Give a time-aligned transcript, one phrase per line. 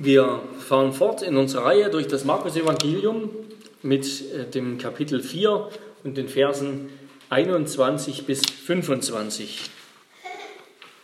[0.00, 3.30] Wir fahren fort in unserer Reihe durch das Markus-Evangelium
[3.82, 5.70] mit äh, dem Kapitel 4
[6.04, 6.88] und den Versen
[7.30, 9.58] 21 bis 25.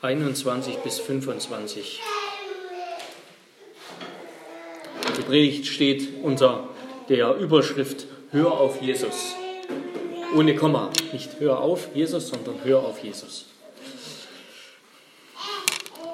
[0.00, 2.02] 21 bis 25.
[5.18, 6.68] Die Predigt steht unter
[7.08, 9.34] der Überschrift Hör auf Jesus.
[10.36, 10.90] Ohne Komma.
[11.12, 13.46] Nicht Hör auf Jesus, sondern Hör auf Jesus.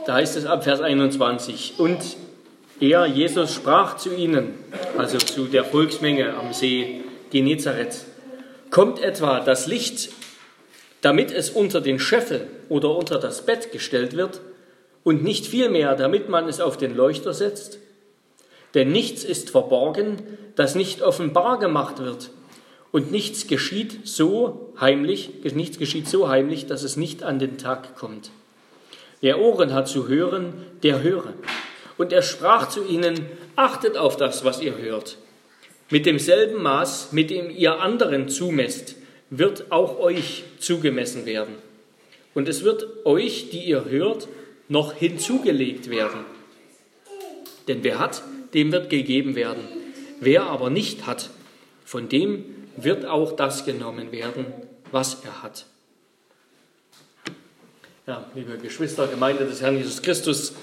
[0.06, 1.74] Da heißt es ab Vers 21.
[1.76, 2.00] Und
[2.80, 4.54] er, Jesus, sprach zu ihnen,
[4.96, 8.04] also zu der Volksmenge am See Genezareth,
[8.70, 10.10] kommt etwa das Licht,
[11.02, 14.40] damit es unter den Scheffel oder unter das Bett gestellt wird
[15.04, 17.78] und nicht vielmehr, damit man es auf den Leuchter setzt?
[18.74, 20.18] Denn nichts ist verborgen,
[20.56, 22.30] das nicht offenbar gemacht wird.
[22.92, 27.96] Und nichts geschieht so heimlich, nichts geschieht so heimlich, dass es nicht an den Tag
[27.96, 28.30] kommt.
[29.20, 31.34] Wer Ohren hat zu hören, der höre.
[32.00, 35.18] Und er sprach zu ihnen, achtet auf das, was ihr hört.
[35.90, 38.94] Mit demselben Maß, mit dem ihr anderen zumesst,
[39.28, 41.56] wird auch euch zugemessen werden.
[42.32, 44.28] Und es wird euch, die ihr hört,
[44.68, 46.20] noch hinzugelegt werden.
[47.68, 48.22] Denn wer hat,
[48.54, 49.64] dem wird gegeben werden.
[50.20, 51.28] Wer aber nicht hat,
[51.84, 52.46] von dem
[52.78, 54.46] wird auch das genommen werden,
[54.90, 55.66] was er hat.
[58.06, 60.54] Ja, liebe Geschwister, Gemeinde des Herrn Jesus Christus,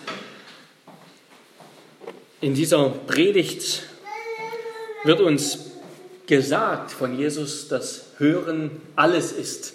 [2.42, 3.84] in dieser Predigt
[5.04, 5.72] wird uns
[6.28, 9.74] gesagt von Jesus, dass Hören alles ist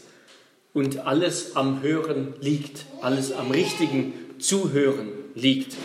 [0.72, 5.76] und alles am Hören liegt, alles am richtigen Zuhören liegt.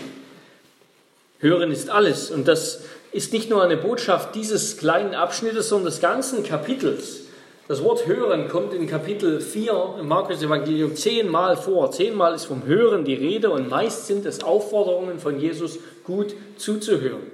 [1.39, 2.31] Hören ist alles.
[2.31, 7.21] Und das ist nicht nur eine Botschaft dieses kleinen Abschnittes, sondern des ganzen Kapitels.
[7.67, 11.91] Das Wort Hören kommt in Kapitel 4 im Markus Evangelium zehnmal vor.
[11.91, 17.29] Zehnmal ist vom Hören die Rede und meist sind es Aufforderungen von Jesus, gut zuzuhören.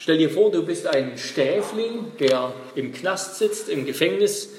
[0.00, 4.50] Stell dir vor, du bist ein Sträfling, der im Knast sitzt, im Gefängnis.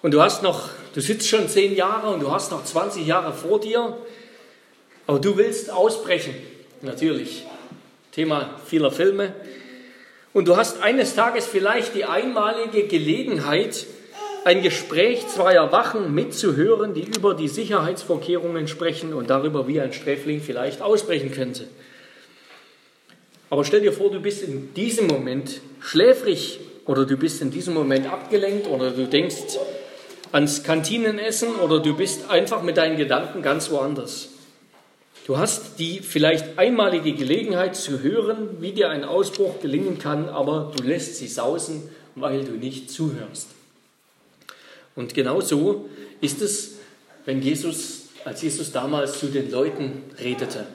[0.00, 3.34] Und du hast noch, du sitzt schon zehn Jahre und du hast noch 20 Jahre
[3.34, 3.98] vor dir.
[5.06, 6.34] Aber du willst ausbrechen,
[6.80, 7.44] natürlich.
[8.10, 9.34] Thema vieler Filme.
[10.32, 13.86] Und du hast eines Tages vielleicht die einmalige Gelegenheit,
[14.44, 20.40] ein Gespräch zweier Wachen mitzuhören, die über die Sicherheitsvorkehrungen sprechen und darüber, wie ein Sträfling
[20.40, 21.68] vielleicht ausbrechen könnte.
[23.50, 27.74] Aber stell dir vor, du bist in diesem Moment schläfrig oder du bist in diesem
[27.74, 29.58] Moment abgelenkt oder du denkst
[30.32, 34.31] ans Kantinenessen oder du bist einfach mit deinen Gedanken ganz woanders.
[35.24, 40.72] Du hast die vielleicht einmalige Gelegenheit zu hören, wie dir ein Ausbruch gelingen kann, aber
[40.76, 43.48] du lässt sie sausen, weil du nicht zuhörst.
[44.96, 45.88] Und genau so
[46.20, 46.78] ist es,
[47.24, 50.66] wenn Jesus, als Jesus damals zu den Leuten redete.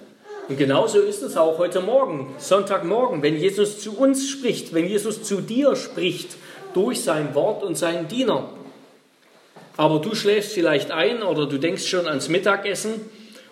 [0.47, 5.23] Und genauso ist es auch heute Morgen, Sonntagmorgen, wenn Jesus zu uns spricht, wenn Jesus
[5.23, 6.37] zu dir spricht
[6.73, 8.49] durch sein Wort und seinen Diener.
[9.75, 13.01] Aber du schläfst vielleicht ein oder du denkst schon ans Mittagessen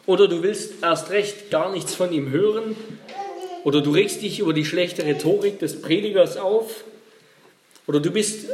[0.05, 2.75] oder du willst erst recht gar nichts von ihm hören.
[3.63, 6.83] Oder du regst dich über die schlechte Rhetorik des Predigers auf.
[7.87, 8.47] Oder du bist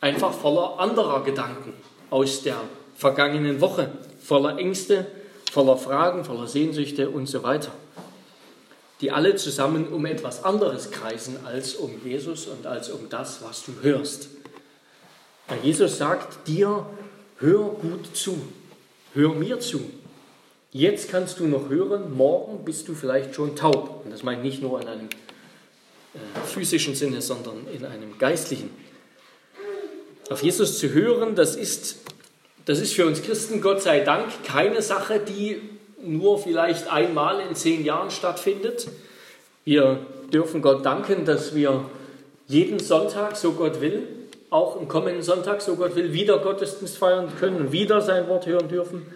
[0.00, 1.72] einfach voller anderer Gedanken
[2.10, 2.60] aus der
[2.96, 3.90] vergangenen Woche,
[4.20, 5.06] voller Ängste,
[5.52, 7.72] voller Fragen, voller Sehnsüchte und so weiter,
[9.00, 13.64] die alle zusammen um etwas anderes kreisen als um Jesus und als um das, was
[13.64, 14.28] du hörst.
[15.62, 16.86] Jesus sagt dir,
[17.38, 18.40] hör gut zu,
[19.14, 19.80] hör mir zu,
[20.74, 24.00] Jetzt kannst du noch hören, morgen bist du vielleicht schon taub.
[24.04, 25.08] Und das meine ich nicht nur in einem
[26.14, 28.70] äh, physischen Sinne, sondern in einem geistlichen.
[30.30, 31.98] Auf Jesus zu hören, das ist,
[32.64, 35.60] das ist für uns Christen Gott sei Dank keine Sache, die
[36.02, 38.88] nur vielleicht einmal in zehn Jahren stattfindet.
[39.66, 39.98] Wir
[40.32, 41.84] dürfen Gott danken, dass wir
[42.46, 44.08] jeden Sonntag, so Gott will,
[44.48, 48.68] auch im kommenden Sonntag, so Gott will, wieder Gottesdienst feiern können wieder sein Wort hören
[48.68, 49.06] dürfen.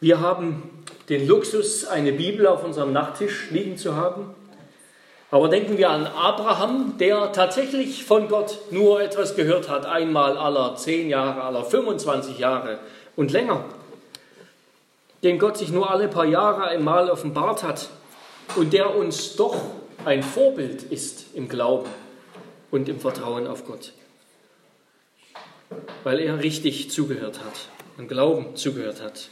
[0.00, 4.34] Wir haben den Luxus, eine Bibel auf unserem Nachttisch liegen zu haben.
[5.30, 10.76] Aber denken wir an Abraham, der tatsächlich von Gott nur etwas gehört hat, einmal aller
[10.76, 12.78] zehn Jahre, aller 25 Jahre
[13.16, 13.64] und länger.
[15.22, 17.88] Dem Gott sich nur alle paar Jahre einmal offenbart hat
[18.54, 19.56] und der uns doch
[20.04, 21.88] ein Vorbild ist im Glauben
[22.70, 23.92] und im Vertrauen auf Gott.
[26.04, 29.30] Weil er richtig zugehört hat, im Glauben zugehört hat.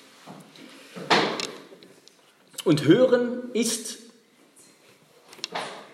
[2.65, 3.99] Und hören ist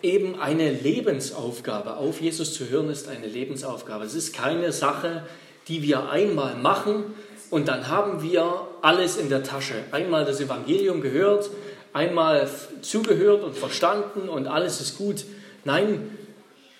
[0.02, 1.96] eben eine Lebensaufgabe.
[1.96, 4.04] Auf Jesus zu hören ist eine Lebensaufgabe.
[4.04, 5.26] Es ist keine Sache,
[5.68, 7.14] die wir einmal machen
[7.50, 9.74] und dann haben wir alles in der Tasche.
[9.90, 11.50] Einmal das Evangelium gehört,
[11.92, 12.48] einmal
[12.82, 15.24] zugehört und verstanden und alles ist gut.
[15.64, 16.16] Nein,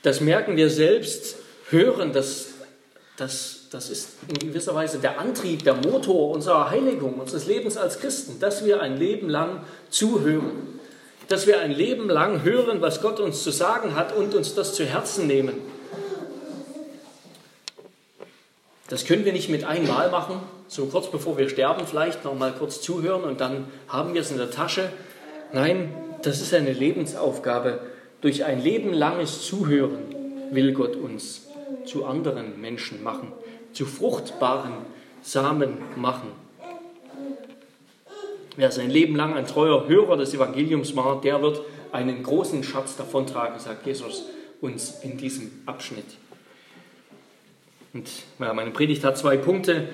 [0.03, 1.37] das merken wir selbst,
[1.69, 2.55] hören, das,
[3.17, 8.01] das, das ist in gewisser Weise der Antrieb, der Motor unserer Heiligung, unseres Lebens als
[8.01, 10.79] Christen, dass wir ein Leben lang zuhören,
[11.29, 14.75] dass wir ein Leben lang hören, was Gott uns zu sagen hat und uns das
[14.75, 15.55] zu Herzen nehmen.
[18.89, 22.53] Das können wir nicht mit einmal machen, so kurz bevor wir sterben vielleicht noch mal
[22.53, 24.91] kurz zuhören und dann haben wir es in der Tasche.
[25.53, 27.79] Nein, das ist eine Lebensaufgabe.
[28.21, 30.15] Durch ein Leben langes Zuhören
[30.51, 31.43] will Gott uns
[31.85, 33.33] zu anderen Menschen machen,
[33.73, 34.73] zu fruchtbaren
[35.23, 36.29] Samen machen.
[38.57, 41.61] Wer sein Leben lang ein treuer Hörer des Evangeliums war, der wird
[41.93, 44.25] einen großen Schatz davontragen, sagt Jesus
[44.61, 46.05] uns in diesem Abschnitt.
[47.93, 48.09] Und
[48.39, 49.89] ja, meine Predigt hat zwei Punkte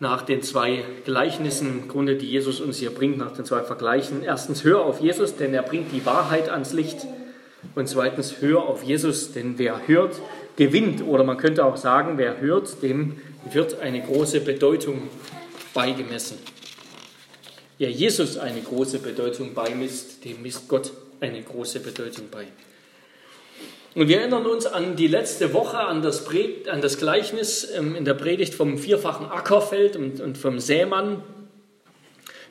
[0.00, 4.22] nach den zwei Gleichnissen, im Grunde, die Jesus uns hier bringt, nach den zwei Vergleichen.
[4.22, 7.06] Erstens, hör auf Jesus, denn er bringt die Wahrheit ans Licht.
[7.74, 10.20] Und zweitens, hör auf Jesus, denn wer hört,
[10.58, 11.02] gewinnt.
[11.06, 13.16] Oder man könnte auch sagen, wer hört, dem
[13.50, 15.08] wird eine große Bedeutung
[15.72, 16.36] beigemessen.
[17.78, 22.46] Wer Jesus eine große Bedeutung beimisst, dem misst Gott eine große Bedeutung bei.
[23.94, 27.94] Und wir erinnern uns an die letzte Woche, an das, Pred an das Gleichnis ähm,
[27.94, 31.22] in der Predigt vom vierfachen Ackerfeld und, und vom Sämann.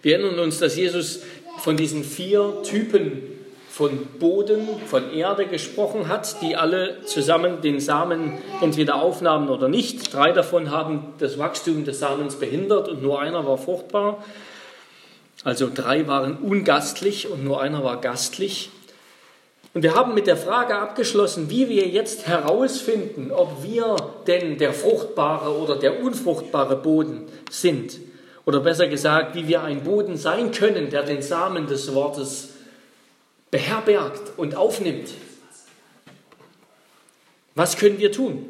[0.01, 1.21] Wir erinnern uns, dass Jesus
[1.59, 3.36] von diesen vier Typen
[3.77, 10.11] von Boden, von Erde gesprochen hat, die alle zusammen den Samen entweder aufnahmen oder nicht.
[10.15, 14.23] Drei davon haben das Wachstum des Samens behindert und nur einer war fruchtbar.
[15.43, 18.71] Also drei waren ungastlich und nur einer war gastlich.
[19.75, 23.95] Und wir haben mit der Frage abgeschlossen, wie wir jetzt herausfinden, ob wir
[24.25, 27.99] denn der fruchtbare oder der unfruchtbare Boden sind.
[28.43, 32.56] Oder besser gesagt, wie wir ein Boden sein können, der den Samen des Wortes
[33.51, 35.09] beherbergt und aufnimmt.
[37.55, 38.45] Was können wir tun?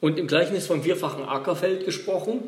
[0.00, 2.40] Und im Gleichnis vom vierfachen Ackerfeld gesprochen,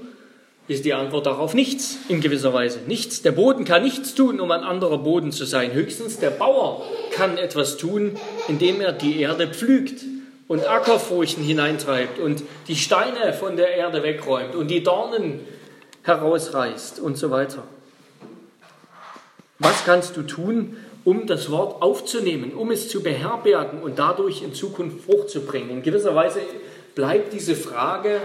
[0.69, 2.81] ist die Antwort darauf nichts in gewisser Weise.
[2.87, 3.23] Nichts.
[3.23, 5.73] Der Boden kann nichts tun, um ein anderer Boden zu sein.
[5.73, 10.05] Höchstens der Bauer kann etwas tun, indem er die Erde pflügt
[10.47, 15.41] und Ackerfurchen hineintreibt und die Steine von der Erde wegräumt und die Dornen
[16.03, 17.63] herausreißt und so weiter.
[19.59, 20.77] Was kannst du tun,
[21.09, 25.71] um das Wort aufzunehmen, um es zu beherbergen und dadurch in Zukunft Frucht zu bringen?
[25.71, 26.41] In gewisser Weise
[26.95, 28.21] bleibt diese Frage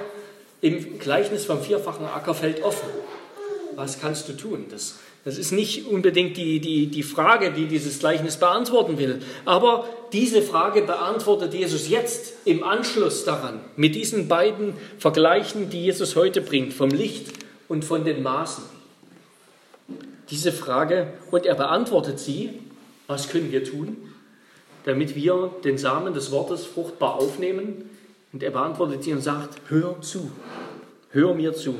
[0.60, 2.90] im Gleichnis vom vierfachen Ackerfeld offen.
[3.78, 4.66] Was kannst du tun?
[4.70, 9.22] Das, das ist nicht unbedingt die, die, die Frage, die dieses Gleichnis beantworten will.
[9.46, 16.18] Aber diese Frage beantwortet Jesus jetzt im Anschluss daran, mit diesen beiden Vergleichen, die Jesus
[16.18, 17.28] heute bringt, vom Licht
[17.70, 18.66] und von den Maßen.
[20.30, 22.60] Diese Frage, und er beantwortet sie,
[23.08, 23.98] was können wir tun,
[24.86, 27.90] damit wir den Samen des Wortes fruchtbar aufnehmen
[28.32, 30.32] und er beantwortet sie und sagt, hör zu,
[31.12, 31.76] hör mir zu.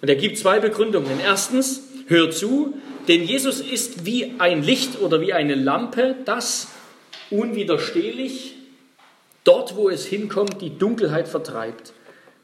[0.00, 1.18] Und er gibt zwei Begründungen.
[1.22, 2.74] Erstens, hör zu,
[3.08, 6.68] denn Jesus ist wie ein Licht oder wie eine Lampe, das
[7.30, 8.54] unwiderstehlich
[9.42, 11.92] dort, wo es hinkommt, die Dunkelheit vertreibt.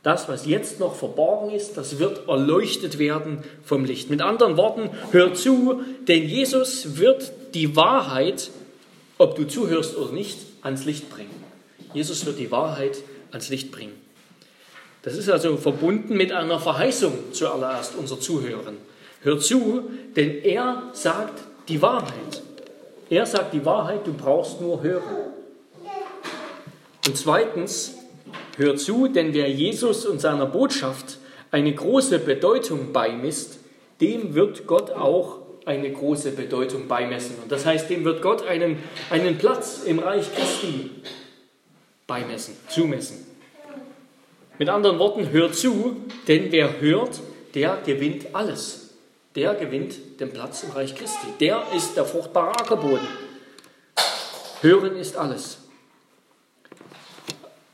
[0.03, 4.09] Das, was jetzt noch verborgen ist, das wird erleuchtet werden vom Licht.
[4.09, 8.51] Mit anderen Worten, hör zu, denn Jesus wird die Wahrheit,
[9.19, 11.45] ob du zuhörst oder nicht, ans Licht bringen.
[11.95, 12.99] Jesus wird die Wahrheit
[13.33, 13.95] ans Licht bringen.
[15.03, 18.77] Das ist also verbunden mit einer Verheißung zuallererst unser Zuhören.
[19.23, 22.43] Hör zu, denn er sagt die Wahrheit.
[23.09, 25.33] Er sagt die Wahrheit, du brauchst nur hören.
[27.07, 27.95] Und zweitens,
[28.57, 31.19] hör zu, denn wer Jesus und seiner Botschaft
[31.51, 33.59] eine große Bedeutung beimisst,
[34.01, 37.37] dem wird Gott auch eine große Bedeutung beimessen.
[37.43, 38.79] Und das heißt, dem wird Gott einen,
[39.11, 40.91] einen Platz im Reich Christi
[42.07, 43.27] beimessen, zumessen.
[44.59, 45.97] Mit anderen Worten, hör zu,
[46.29, 47.21] denn wer hört,
[47.55, 48.91] der gewinnt alles.
[49.35, 51.29] Der gewinnt den Platz im Reich Christi.
[51.39, 53.07] Der ist der fruchtbare Ackerboden.
[54.61, 55.60] Hören ist alles.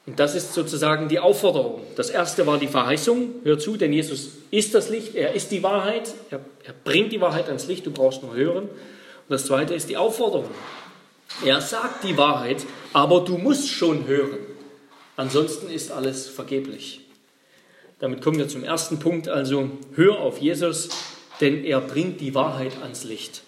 [0.07, 1.83] Und das ist sozusagen die Aufforderung.
[1.97, 3.35] Das erste war die Verheißung.
[3.43, 7.21] Hör zu, denn Jesus ist das Licht, er ist die Wahrheit, er, er bringt die
[7.21, 8.65] Wahrheit ans Licht, du brauchst nur hören.
[8.65, 8.71] Und
[9.29, 10.49] das zweite ist die Aufforderung.
[11.45, 14.39] Er sagt die Wahrheit, aber du musst schon hören.
[15.17, 17.01] Ansonsten ist alles vergeblich.
[17.99, 20.91] Damit kommen wir zum ersten Punkt, also hör auf Jesus,
[21.41, 23.43] denn er bringt die Wahrheit ans Licht.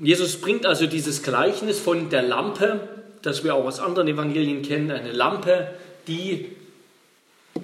[0.00, 2.88] Jesus bringt also dieses Gleichnis von der Lampe,
[3.22, 5.68] das wir auch aus anderen Evangelien kennen, eine Lampe,
[6.06, 6.56] die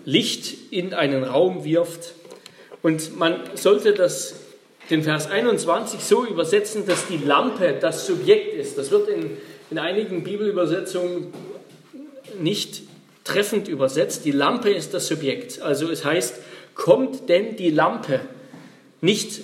[0.05, 2.15] Licht in einen Raum wirft.
[2.83, 4.35] Und man sollte das
[4.91, 8.79] den Vers 21 so übersetzen, dass die Lampe das Subjekt ist.
[8.79, 9.37] Das wird in,
[9.71, 11.33] in einigen Bibelübersetzungen
[12.41, 12.83] nicht
[13.25, 14.25] treffend übersetzt.
[14.25, 15.61] Die Lampe ist das Subjekt.
[15.61, 16.37] Also es heißt,
[16.75, 18.21] kommt denn die Lampe?
[19.01, 19.43] Nicht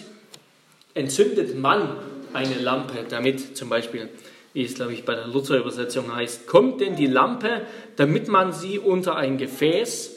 [0.94, 1.96] entzündet man
[2.32, 4.08] eine Lampe, damit zum Beispiel,
[4.54, 7.62] wie es glaube ich bei der Luther-Übersetzung heißt, kommt denn die Lampe,
[7.96, 10.16] damit man sie unter ein Gefäß,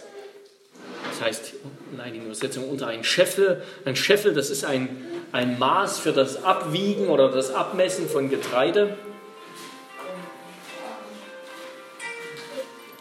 [1.10, 1.54] das heißt
[1.92, 6.44] in einigen Übersetzungen unter ein Scheffel, ein Scheffel, das ist ein, ein Maß für das
[6.44, 8.96] Abwiegen oder das Abmessen von Getreide,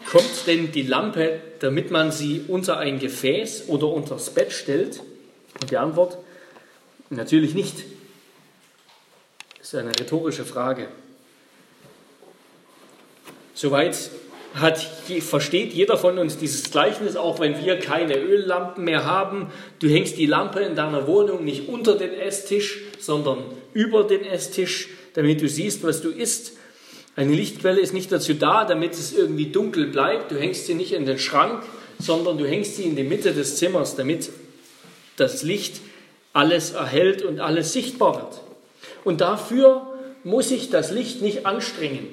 [0.09, 5.01] Kommt denn die Lampe, damit man sie unter ein Gefäß oder unter das Bett stellt?
[5.59, 6.17] Und die Antwort,
[7.09, 7.83] natürlich nicht.
[9.57, 10.87] Das ist eine rhetorische Frage.
[13.57, 14.11] Soweit
[14.53, 19.47] hat, versteht jeder von uns dieses Gleichnis, auch wenn wir keine Öllampen mehr haben.
[19.79, 23.39] Du hängst die Lampe in deiner Wohnung nicht unter den Esstisch, sondern
[23.73, 26.53] über den Esstisch, damit du siehst, was du isst.
[27.15, 30.31] Eine Lichtquelle ist nicht dazu da, damit es irgendwie dunkel bleibt.
[30.31, 31.63] Du hängst sie nicht in den Schrank,
[31.97, 34.29] sondern du hängst sie in die Mitte des Zimmers, damit
[35.15, 35.81] das Licht
[36.31, 38.41] alles erhält und alles sichtbar wird.
[39.03, 39.87] Und dafür
[40.23, 42.07] muss ich das Licht nicht anstrengen,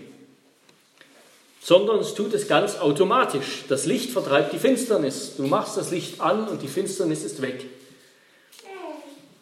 [1.65, 3.65] sondern es tut es ganz automatisch.
[3.69, 5.37] Das Licht vertreibt die Finsternis.
[5.39, 7.65] Du machst das Licht an und die Finsternis ist weg.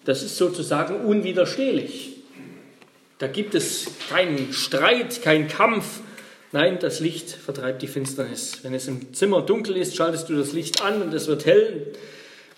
[0.04, 2.12] Das ist sozusagen unwiderstehlich.
[3.18, 5.98] Da gibt es keinen Streit, keinen Kampf.
[6.52, 8.60] Nein, das Licht vertreibt die Finsternis.
[8.62, 11.88] Wenn es im Zimmer dunkel ist, schaltest du das Licht an und es wird hell,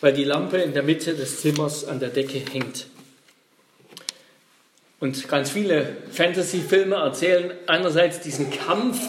[0.02, 2.87] weil die Lampe in der Mitte des Zimmers an der Decke hängt.
[5.00, 9.00] Und ganz viele Fantasy-Filme erzählen einerseits diesen Kampf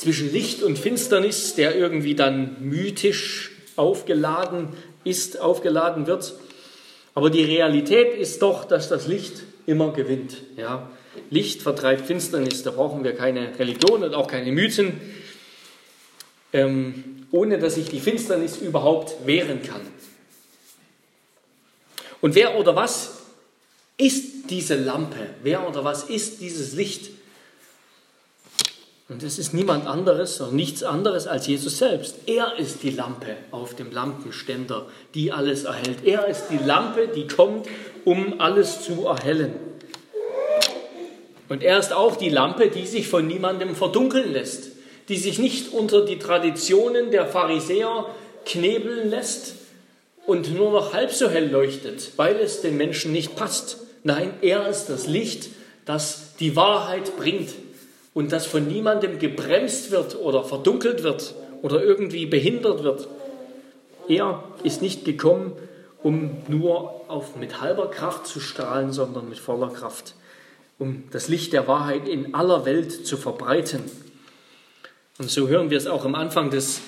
[0.00, 4.70] zwischen Licht und Finsternis, der irgendwie dann mythisch aufgeladen
[5.04, 6.32] ist, aufgeladen wird.
[7.14, 10.38] Aber die Realität ist doch, dass das Licht immer gewinnt.
[10.56, 10.90] Ja.
[11.28, 14.98] Licht vertreibt Finsternis, da brauchen wir keine Religion und auch keine Mythen,
[16.54, 19.82] ähm, ohne dass sich die Finsternis überhaupt wehren kann.
[22.22, 23.18] Und wer oder was
[23.98, 25.26] ist diese Lampe?
[25.42, 27.10] Wer oder was ist dieses Licht?
[29.10, 32.14] Und es ist niemand anderes und nichts anderes als Jesus selbst.
[32.26, 36.04] Er ist die Lampe auf dem Lampenständer, die alles erhält.
[36.04, 37.66] Er ist die Lampe, die kommt,
[38.04, 39.54] um alles zu erhellen.
[41.48, 44.70] Und er ist auch die Lampe, die sich von niemandem verdunkeln lässt,
[45.08, 48.06] die sich nicht unter die Traditionen der Pharisäer
[48.46, 49.56] knebeln lässt
[50.24, 53.78] und nur noch halb so hell leuchtet, weil es den Menschen nicht passt.
[54.04, 55.48] Nein, er ist das Licht,
[55.84, 57.48] das die Wahrheit bringt
[58.14, 63.08] und das von niemandem gebremst wird oder verdunkelt wird oder irgendwie behindert wird.
[64.08, 65.52] Er ist nicht gekommen,
[66.02, 70.14] um nur auf, mit halber Kraft zu strahlen, sondern mit voller Kraft,
[70.78, 73.82] um das Licht der Wahrheit in aller Welt zu verbreiten.
[75.18, 76.80] Und so hören wir es auch am Anfang des,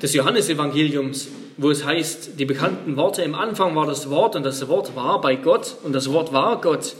[0.00, 4.68] des Johannesevangeliums, wo es heißt, die bekannten Worte, im Anfang war das Wort und das
[4.68, 6.94] Wort war bei Gott und das Wort war Gott.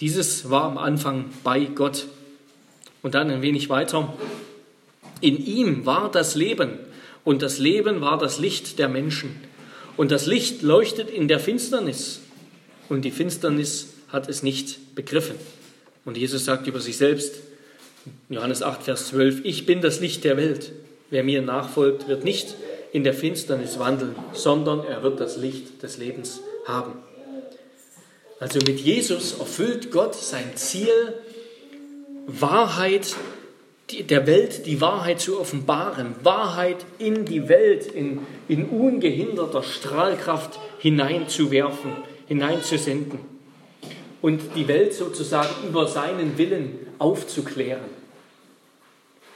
[0.00, 2.06] Dieses war am Anfang bei Gott.
[3.02, 4.12] Und dann ein wenig weiter.
[5.20, 6.78] In ihm war das Leben
[7.24, 9.36] und das Leben war das Licht der Menschen.
[9.96, 12.20] Und das Licht leuchtet in der Finsternis
[12.88, 15.36] und die Finsternis hat es nicht begriffen.
[16.04, 17.34] Und Jesus sagt über sich selbst,
[18.30, 20.72] Johannes 8, Vers 12, ich bin das Licht der Welt.
[21.10, 22.54] Wer mir nachfolgt, wird nicht
[22.92, 26.92] in der Finsternis wandeln, sondern er wird das Licht des Lebens haben.
[28.40, 31.14] Also mit Jesus erfüllt Gott sein Ziel,
[32.28, 33.16] Wahrheit
[33.90, 41.92] der Welt die Wahrheit zu offenbaren, Wahrheit in die Welt in, in ungehinderter Strahlkraft hineinzuwerfen,
[42.26, 43.20] hineinzusenden
[44.20, 47.88] und die Welt sozusagen über seinen Willen aufzuklären.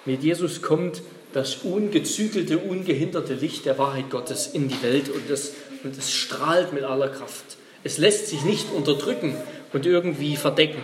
[0.04, 1.00] Mit Jesus kommt
[1.32, 6.74] das ungezügelte, ungehinderte Licht der Wahrheit Gottes in die Welt und es, und es strahlt
[6.74, 7.56] mit aller Kraft.
[7.84, 9.34] Es lässt sich nicht unterdrücken
[9.72, 10.82] und irgendwie verdecken.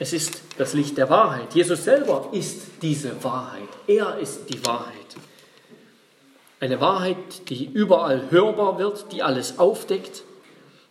[0.00, 1.54] Es ist das Licht der Wahrheit.
[1.54, 3.68] Jesus selber ist diese Wahrheit.
[3.88, 4.94] Er ist die Wahrheit.
[6.60, 7.16] Eine Wahrheit,
[7.48, 10.22] die überall hörbar wird, die alles aufdeckt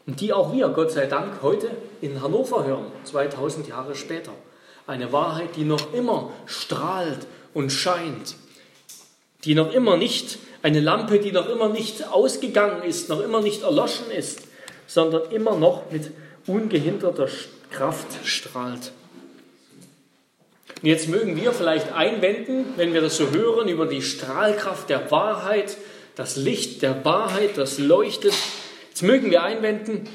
[0.06, 1.70] und die auch wir, Gott sei Dank, heute
[2.02, 4.32] in Hannover hören, 2000 Jahre später.
[4.88, 8.36] Eine Wahrheit, die noch immer strahlt und scheint,
[9.44, 13.64] die noch immer nicht, eine Lampe, die noch immer nicht ausgegangen ist, noch immer nicht
[13.64, 14.42] erloschen ist,
[14.86, 16.12] sondern immer noch mit
[16.46, 17.28] ungehinderter
[17.72, 18.92] Kraft strahlt.
[20.82, 25.10] Und jetzt mögen wir vielleicht einwenden, wenn wir das so hören, über die Strahlkraft der
[25.10, 25.78] Wahrheit,
[26.16, 28.34] das Licht der Wahrheit, das leuchtet.
[28.90, 30.08] Jetzt mögen wir einwenden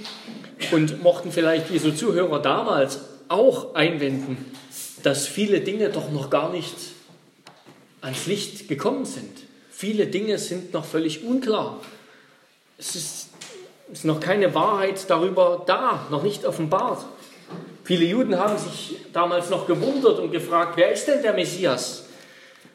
[0.71, 4.53] und mochten vielleicht diese Zuhörer damals auch einwenden,
[5.03, 6.75] dass viele Dinge doch noch gar nicht
[8.01, 9.31] ans Licht gekommen sind.
[9.71, 11.81] Viele Dinge sind noch völlig unklar.
[12.79, 13.31] Es ist,
[13.93, 17.05] ist noch keine Wahrheit darüber da, noch nicht offenbart.
[17.93, 22.05] Viele Juden haben sich damals noch gewundert und gefragt, wer ist denn der Messias?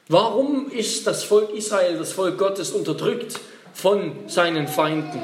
[0.08, 3.40] Warum ist das Volk Israel, das Volk Gottes, unterdrückt
[3.74, 5.24] von seinen Feinden?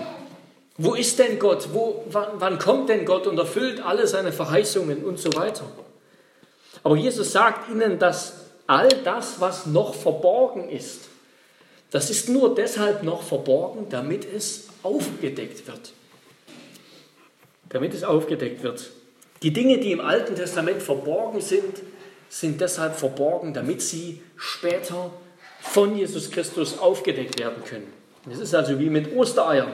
[0.78, 1.68] Wo ist denn Gott?
[1.74, 5.66] Wo, wann, wann kommt denn Gott und erfüllt alle seine Verheißungen und so weiter?
[6.84, 8.34] Aber Jesus sagt ihnen, dass
[8.66, 11.02] all das, was noch verborgen ist,
[11.92, 15.92] das ist nur deshalb noch verborgen, damit es aufgedeckt wird.
[17.70, 18.90] Damit es aufgedeckt wird.
[19.44, 21.82] Die Dinge, die im Alten Testament verborgen sind,
[22.30, 25.12] sind deshalb verborgen, damit sie später
[25.62, 27.92] von Jesus Christus aufgedeckt werden können.
[28.32, 29.74] Es ist also wie mit Ostereiern.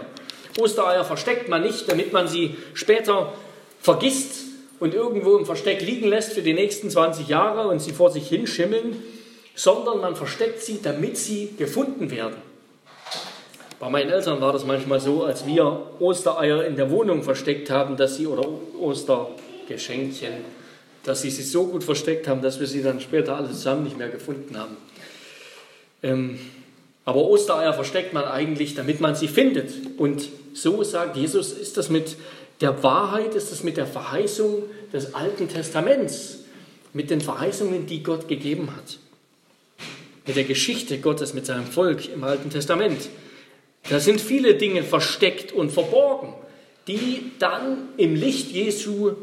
[0.60, 3.34] Ostereier versteckt man nicht, damit man sie später
[3.80, 4.46] vergisst
[4.80, 8.28] und irgendwo im Versteck liegen lässt für die nächsten 20 Jahre und sie vor sich
[8.28, 9.02] hinschimmeln,
[9.54, 12.36] sondern man versteckt sie, damit sie gefunden werden.
[13.80, 17.96] Bei meinen Eltern war das manchmal so, als wir Ostereier in der Wohnung versteckt haben,
[17.96, 18.46] dass sie, oder
[19.70, 20.34] Ostergeschenkchen,
[21.04, 23.98] dass sie sich so gut versteckt haben, dass wir sie dann später alle zusammen nicht
[23.98, 24.76] mehr gefunden haben.
[26.04, 26.40] Ähm,
[27.06, 29.72] aber Ostereier versteckt man eigentlich, damit man sie findet.
[29.98, 32.16] Und so sagt Jesus, ist das mit
[32.62, 36.40] der Wahrheit, ist das mit der Verheißung des Alten Testaments,
[36.94, 38.98] mit den Verheißungen, die Gott gegeben hat,
[40.26, 43.10] mit der Geschichte Gottes, mit seinem Volk im Alten Testament.
[43.90, 46.34] Da sind viele Dinge versteckt und verborgen,
[46.88, 49.14] die dann im Licht Jesu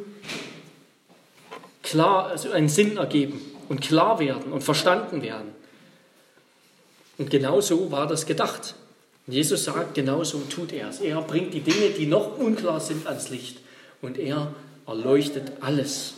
[1.86, 5.54] klar, also einen Sinn ergeben und klar werden und verstanden werden.
[7.16, 8.74] Und genau so war das gedacht.
[9.26, 11.00] Jesus sagt, genau so tut er es.
[11.00, 13.58] Er bringt die Dinge, die noch unklar sind, ans Licht.
[14.02, 14.52] Und er
[14.86, 16.14] erleuchtet alles.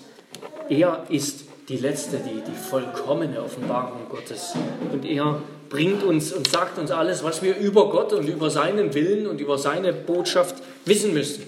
[0.68, 4.54] Er ist die letzte, die, die vollkommene Offenbarung Gottes.
[4.92, 8.92] Und er bringt uns und sagt uns alles, was wir über Gott und über seinen
[8.94, 11.44] Willen und über seine Botschaft wissen müssen.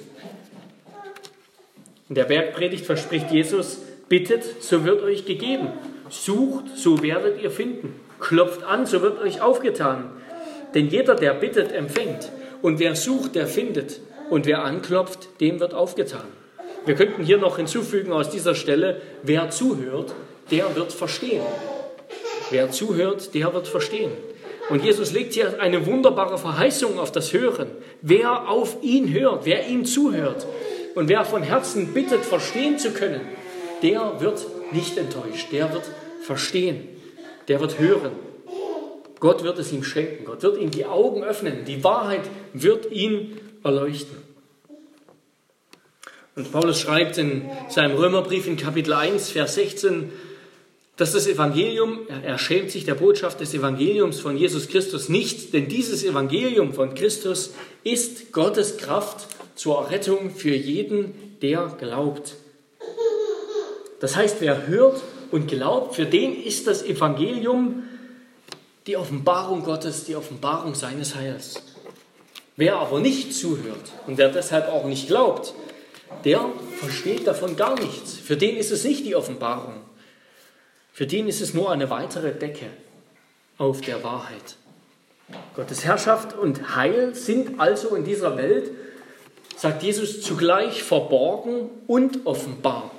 [2.08, 3.78] In der Bergpredigt verspricht Jesus,
[4.10, 5.68] bittet, so wird euch gegeben.
[6.10, 7.94] Sucht, so werdet ihr finden.
[8.18, 10.10] Klopft an, so wird euch aufgetan.
[10.74, 12.30] Denn jeder, der bittet, empfängt.
[12.60, 14.00] Und wer sucht, der findet.
[14.28, 16.26] Und wer anklopft, dem wird aufgetan.
[16.84, 20.14] Wir könnten hier noch hinzufügen aus dieser Stelle, wer zuhört,
[20.50, 21.42] der wird verstehen.
[22.50, 24.10] Wer zuhört, der wird verstehen.
[24.70, 27.70] Und Jesus legt hier eine wunderbare Verheißung auf das Hören.
[28.02, 30.46] Wer auf ihn hört, wer ihm zuhört
[30.94, 33.20] und wer von Herzen bittet, verstehen zu können,
[33.82, 35.84] der wird nicht enttäuscht, der wird
[36.22, 36.88] verstehen,
[37.48, 38.12] der wird hören.
[39.18, 42.22] Gott wird es ihm schenken, Gott wird ihm die Augen öffnen, die Wahrheit
[42.54, 44.16] wird ihn erleuchten.
[46.36, 50.10] Und Paulus schreibt in seinem Römerbrief in Kapitel 1, Vers 16,
[50.96, 55.68] dass das Evangelium, er schämt sich der Botschaft des Evangeliums von Jesus Christus nicht, denn
[55.68, 62.36] dieses Evangelium von Christus ist Gottes Kraft zur Errettung für jeden, der glaubt.
[64.00, 67.84] Das heißt, wer hört und glaubt, für den ist das Evangelium
[68.86, 71.62] die Offenbarung Gottes, die Offenbarung seines Heils.
[72.56, 75.54] Wer aber nicht zuhört und wer deshalb auch nicht glaubt,
[76.24, 76.44] der
[76.78, 78.14] versteht davon gar nichts.
[78.14, 79.74] Für den ist es nicht die Offenbarung.
[80.92, 82.66] Für den ist es nur eine weitere Decke
[83.58, 84.56] auf der Wahrheit.
[85.54, 88.70] Gottes Herrschaft und Heil sind also in dieser Welt,
[89.56, 92.90] sagt Jesus, zugleich verborgen und offenbar.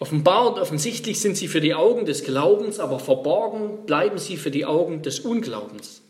[0.00, 4.50] Offenbar und offensichtlich sind sie für die Augen des Glaubens, aber verborgen bleiben sie für
[4.50, 6.00] die Augen des Unglaubens.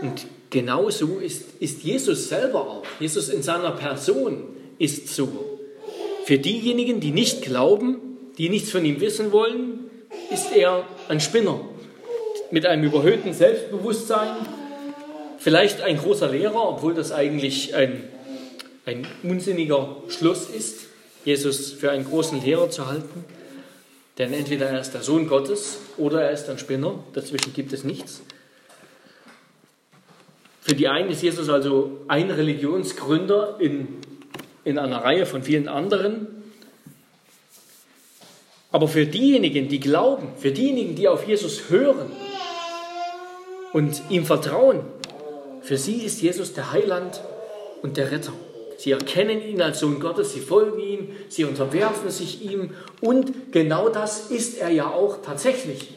[0.00, 2.84] Und genauso ist, ist Jesus selber auch.
[2.98, 4.44] Jesus in seiner Person
[4.78, 5.58] ist so.
[6.24, 7.98] Für diejenigen, die nicht glauben,
[8.38, 9.90] die nichts von ihm wissen wollen,
[10.30, 11.60] ist er ein Spinner
[12.50, 14.34] mit einem überhöhten Selbstbewusstsein,
[15.38, 18.04] vielleicht ein großer Lehrer, obwohl das eigentlich ein,
[18.86, 20.89] ein unsinniger Schluss ist.
[21.24, 23.24] Jesus für einen großen Lehrer zu halten.
[24.18, 27.02] Denn entweder er ist der Sohn Gottes oder er ist ein Spinner.
[27.12, 28.22] Dazwischen gibt es nichts.
[30.60, 33.88] Für die einen ist Jesus also ein Religionsgründer in,
[34.64, 36.26] in einer Reihe von vielen anderen.
[38.70, 42.12] Aber für diejenigen, die glauben, für diejenigen, die auf Jesus hören
[43.72, 44.80] und ihm vertrauen,
[45.62, 47.20] für sie ist Jesus der Heiland
[47.82, 48.32] und der Retter.
[48.80, 52.70] Sie erkennen ihn als Sohn Gottes, sie folgen ihm, sie unterwerfen sich ihm
[53.02, 55.92] und genau das ist er ja auch tatsächlich.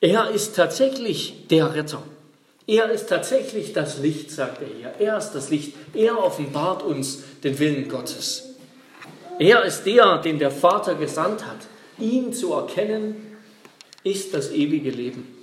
[0.00, 2.02] Er ist tatsächlich der Retter.
[2.66, 4.94] Er ist tatsächlich das Licht, sagt er hier.
[4.98, 5.74] Er ist das Licht.
[5.94, 8.56] Er offenbart uns den Willen Gottes.
[9.38, 11.68] Er ist der, den der Vater gesandt hat.
[12.00, 13.36] Ihn zu erkennen,
[14.02, 15.36] ist das ewige Leben.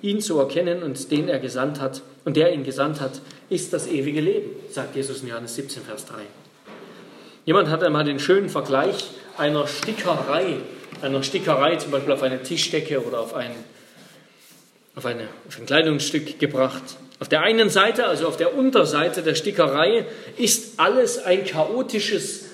[0.00, 3.86] Ihn zu erkennen und den er gesandt hat und der ihn gesandt hat, ist das
[3.86, 6.20] ewige Leben, sagt Jesus in Johannes 17, Vers 3.
[7.44, 10.58] Jemand hat einmal den schönen Vergleich einer Stickerei,
[11.00, 13.50] einer Stickerei zum Beispiel auf eine Tischdecke oder auf ein,
[14.94, 16.82] auf, eine, auf ein Kleidungsstück gebracht.
[17.18, 20.06] Auf der einen Seite, also auf der Unterseite der Stickerei,
[20.36, 22.46] ist alles ein chaotisches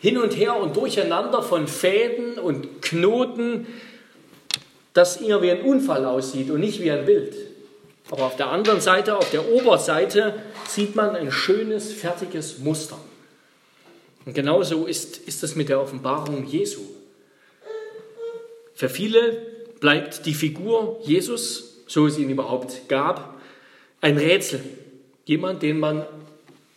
[0.00, 3.66] Hin und Her und Durcheinander von Fäden und Knoten,
[4.92, 7.34] das eher wie ein Unfall aussieht und nicht wie ein Bild.
[8.10, 10.34] Aber auf der anderen Seite, auf der Oberseite,
[10.66, 12.98] sieht man ein schönes, fertiges Muster.
[14.26, 16.80] Und genauso ist, ist es mit der Offenbarung Jesu.
[18.74, 19.46] Für viele
[19.78, 23.40] bleibt die Figur Jesus, so es ihn überhaupt gab,
[24.00, 24.60] ein Rätsel.
[25.24, 26.04] Jemand, den man,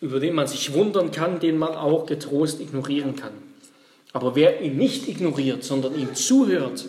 [0.01, 3.33] über den man sich wundern kann, den man auch getrost ignorieren kann.
[4.11, 6.85] Aber wer ihn nicht ignoriert, sondern ihm zuhört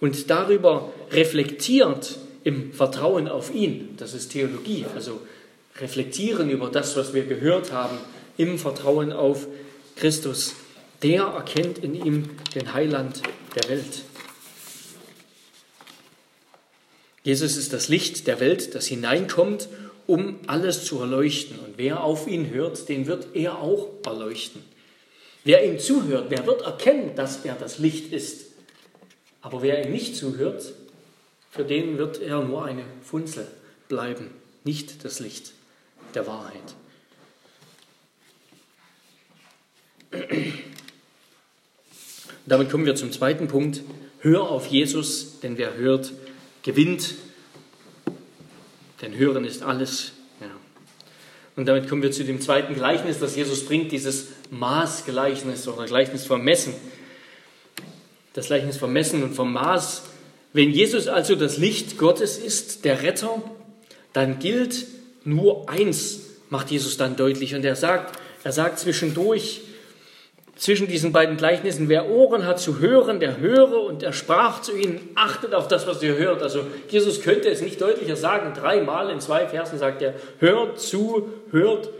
[0.00, 5.20] und darüber reflektiert im Vertrauen auf ihn, das ist Theologie, also
[5.80, 7.98] reflektieren über das, was wir gehört haben,
[8.36, 9.46] im Vertrauen auf
[9.96, 10.54] Christus,
[11.02, 13.22] der erkennt in ihm den Heiland
[13.56, 14.02] der Welt.
[17.22, 19.68] Jesus ist das Licht der Welt, das hineinkommt,
[20.06, 21.58] um alles zu erleuchten.
[21.58, 24.62] Und wer auf ihn hört, den wird er auch erleuchten.
[25.44, 28.46] Wer ihm zuhört, der wird erkennen, dass er das Licht ist.
[29.40, 30.74] Aber wer ihm nicht zuhört,
[31.54, 33.46] für den wird er nur eine Funzel
[33.88, 34.30] bleiben,
[34.64, 35.52] nicht das Licht
[36.14, 36.74] der Wahrheit.
[42.46, 43.82] Damit kommen wir zum zweiten Punkt.
[44.18, 46.12] Hör auf Jesus, denn wer hört,
[46.64, 47.14] gewinnt.
[49.00, 50.12] Denn Hören ist alles.
[50.40, 50.50] Ja.
[51.54, 56.26] Und damit kommen wir zu dem zweiten Gleichnis, das Jesus bringt, dieses Maßgleichnis oder Gleichnis
[56.26, 56.74] vom Messen.
[58.32, 60.13] Das Gleichnis vom Messen und vom Maß.
[60.54, 63.42] Wenn Jesus also das Licht Gottes ist, der Retter,
[64.12, 64.86] dann gilt
[65.24, 67.56] nur eins, macht Jesus dann deutlich.
[67.56, 69.62] Und er sagt, er sagt zwischendurch,
[70.56, 74.76] zwischen diesen beiden Gleichnissen, wer Ohren hat zu hören, der höre und er sprach zu
[74.76, 76.40] ihnen, achtet auf das, was ihr hört.
[76.40, 81.30] Also Jesus könnte es nicht deutlicher sagen, dreimal in zwei Versen sagt er, hört zu,
[81.50, 81.90] hört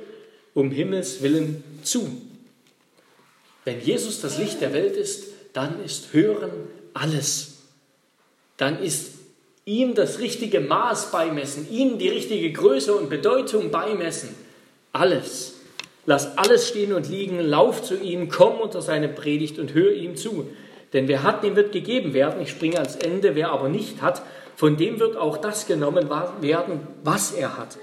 [0.55, 2.23] um Himmels willen zu.
[3.65, 6.53] Wenn Jesus das Licht der Welt ist, dann ist Hören
[6.93, 7.54] alles.
[8.57, 9.13] Dann ist
[9.65, 14.35] ihm das richtige Maß beimessen, ihm die richtige Größe und Bedeutung beimessen.
[14.93, 15.55] Alles.
[16.07, 20.17] Lass alles stehen und liegen, lauf zu ihm, komm unter seine Predigt und hör ihm
[20.17, 20.49] zu.
[20.93, 22.41] Denn wer hat, dem wird gegeben werden.
[22.43, 23.35] Ich springe ans Ende.
[23.35, 24.23] Wer aber nicht hat,
[24.55, 26.09] von dem wird auch das genommen
[26.41, 27.77] werden, was er hat.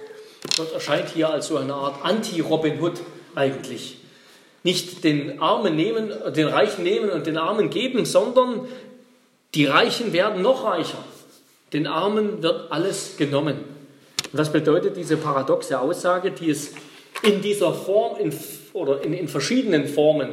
[0.55, 3.01] Gott erscheint hier als so eine Art Anti-Robin Hood
[3.35, 3.97] eigentlich.
[4.63, 8.67] Nicht den Armen nehmen, den Reichen nehmen und den Armen geben, sondern
[9.55, 11.03] die Reichen werden noch reicher.
[11.73, 13.57] Den Armen wird alles genommen.
[14.33, 16.73] Was bedeutet diese paradoxe Aussage, die es
[17.23, 18.33] in dieser Form in,
[18.73, 20.29] oder in, in verschiedenen Formen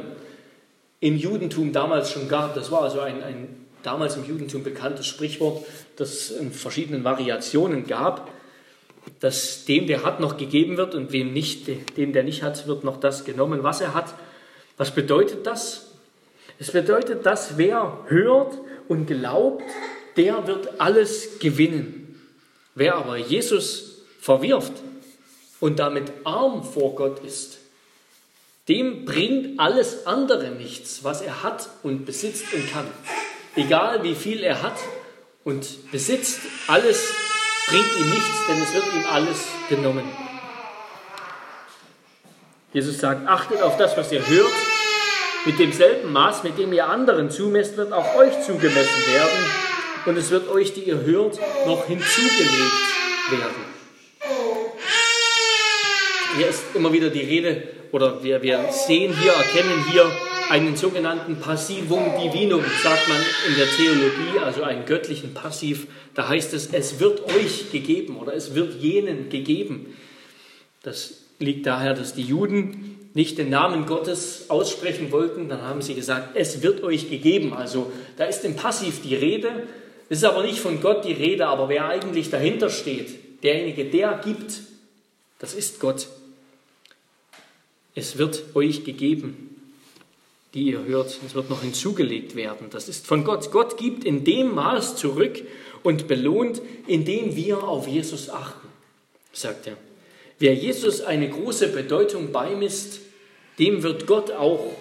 [0.99, 2.55] im Judentum damals schon gab.
[2.55, 7.87] Das war also ein, ein damals im Judentum bekanntes Sprichwort, das es in verschiedenen Variationen
[7.87, 8.29] gab,
[9.19, 12.83] dass dem, der hat, noch gegeben wird und wem nicht, dem, der nicht hat, wird
[12.83, 14.13] noch das genommen, was er hat.
[14.77, 15.91] Was bedeutet das?
[16.57, 18.57] Es bedeutet, dass wer hört
[18.89, 19.63] und glaubt,
[20.17, 22.19] der wird alles gewinnen.
[22.75, 24.73] Wer aber Jesus verwirft,
[25.59, 27.57] und damit arm vor Gott ist,
[28.67, 32.87] dem bringt alles andere nichts, was er hat und besitzt und kann.
[33.55, 34.77] Egal wie viel er hat
[35.43, 37.11] und besitzt, alles
[37.67, 40.05] bringt ihm nichts, denn es wird ihm alles genommen.
[42.71, 44.53] Jesus sagt, achtet auf das, was ihr hört.
[45.45, 49.51] Mit demselben Maß, mit dem ihr anderen zumesst, wird auch euch zugemessen werden.
[50.05, 52.49] Und es wird euch, die ihr hört, noch hinzugelegt
[53.29, 53.69] werden.
[56.37, 60.11] Hier ist immer wieder die Rede, oder wir, wir sehen hier, erkennen hier
[60.49, 65.87] einen sogenannten Passivum Divinum, sagt man in der Theologie, also einen göttlichen Passiv.
[66.15, 69.95] Da heißt es, es wird euch gegeben oder es wird jenen gegeben.
[70.83, 75.49] Das liegt daher, dass die Juden nicht den Namen Gottes aussprechen wollten.
[75.49, 77.53] Dann haben sie gesagt, es wird euch gegeben.
[77.53, 79.67] Also da ist im Passiv die Rede.
[80.09, 84.19] Es ist aber nicht von Gott die Rede, aber wer eigentlich dahinter steht, derjenige, der
[84.23, 84.61] gibt,
[85.39, 86.07] das ist Gott.
[87.95, 89.55] Es wird euch gegeben,
[90.53, 91.19] die ihr hört.
[91.25, 92.67] Es wird noch hinzugelegt werden.
[92.71, 93.51] Das ist von Gott.
[93.51, 95.41] Gott gibt in dem Maß zurück
[95.83, 98.67] und belohnt, indem wir auf Jesus achten.
[99.31, 99.77] sagt er.
[100.39, 103.01] Wer Jesus eine große Bedeutung beimisst,
[103.59, 104.71] dem wird Gott auch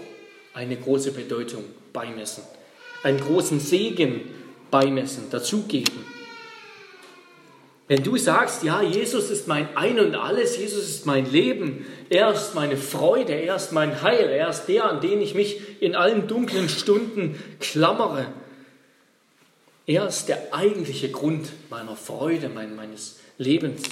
[0.55, 2.45] eine große Bedeutung beimessen,
[3.03, 4.21] einen großen Segen
[4.71, 6.07] beimessen, dazugeben.
[7.89, 12.33] Wenn du sagst, ja, Jesus ist mein Ein und alles, Jesus ist mein Leben, er
[12.33, 15.97] ist meine Freude, er ist mein Heil, er ist der, an den ich mich in
[15.97, 18.27] allen dunklen Stunden klammere.
[19.87, 23.83] Er ist der eigentliche Grund meiner Freude, meines Lebens.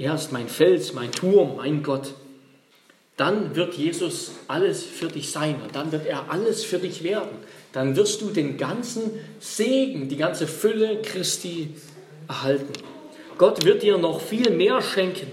[0.00, 2.14] Er ist mein Fels, mein Turm, mein Gott.
[3.18, 7.28] Dann wird Jesus alles für dich sein und dann wird er alles für dich werden.
[7.72, 9.10] Dann wirst du den ganzen
[9.40, 11.74] Segen, die ganze Fülle Christi
[12.26, 12.72] erhalten.
[13.36, 15.26] Gott wird dir noch viel mehr schenken,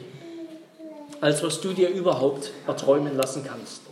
[1.22, 3.84] als was du dir überhaupt erträumen lassen kannst.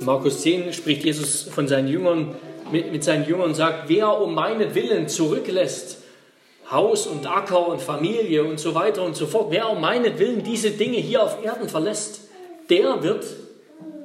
[0.00, 2.34] In Markus 10 spricht Jesus von seinen Jüngern,
[2.72, 6.01] mit, mit seinen Jüngern und sagt, wer um meinetwillen zurücklässt,
[6.72, 10.70] Haus und Acker und Familie und so weiter und so fort, wer um meinetwillen diese
[10.70, 12.22] Dinge hier auf Erden verlässt,
[12.70, 13.26] der wird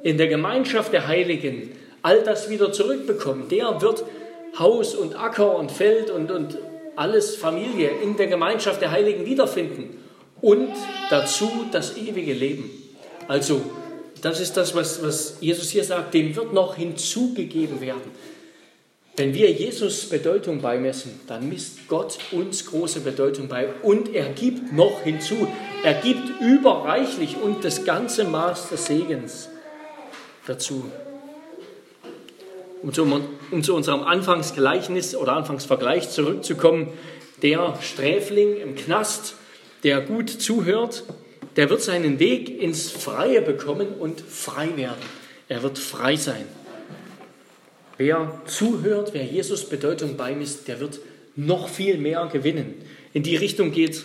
[0.03, 3.47] in der Gemeinschaft der Heiligen all das wieder zurückbekommen.
[3.49, 4.03] Der wird
[4.59, 6.57] Haus und Acker und Feld und, und
[6.95, 9.97] alles Familie in der Gemeinschaft der Heiligen wiederfinden
[10.41, 10.69] und
[11.09, 12.69] dazu das ewige Leben.
[13.27, 13.61] Also,
[14.21, 18.11] das ist das, was, was Jesus hier sagt, dem wird noch hinzugegeben werden.
[19.17, 24.71] Wenn wir Jesus Bedeutung beimessen, dann misst Gott uns große Bedeutung bei und er gibt
[24.73, 25.47] noch hinzu.
[25.83, 29.49] Er gibt überreichlich und das ganze Maß des Segens
[30.45, 30.85] dazu.
[32.83, 33.11] Um zu,
[33.49, 36.89] um zu unserem Anfangsgleichnis oder Anfangsvergleich zurückzukommen,
[37.41, 39.33] der Sträfling im Knast,
[39.83, 41.05] der gut zuhört,
[41.55, 45.01] der wird seinen Weg ins Freie bekommen und frei werden.
[45.49, 46.45] Er wird frei sein.
[47.97, 50.99] Wer zuhört, wer Jesus Bedeutung beimisst, der wird
[51.35, 52.75] noch viel mehr gewinnen.
[53.13, 54.03] In die Richtung geht,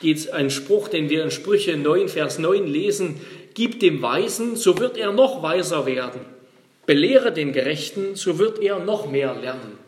[0.00, 3.20] geht ein Spruch, den wir in Sprüche 9, Vers 9 lesen.
[3.54, 6.20] Gib dem Weisen, so wird er noch weiser werden.
[6.86, 9.78] Belehre den Gerechten, so wird er noch mehr lernen.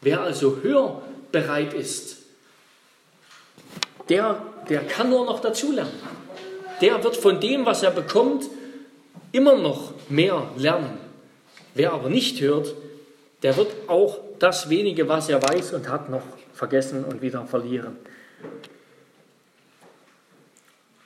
[0.00, 2.18] Wer also hörbereit ist,
[4.08, 5.92] der, der kann nur noch dazulernen.
[6.80, 8.44] Der wird von dem, was er bekommt,
[9.32, 11.09] immer noch mehr lernen.
[11.74, 12.74] Wer aber nicht hört,
[13.42, 17.96] der wird auch das wenige, was er weiß und hat, noch vergessen und wieder verlieren.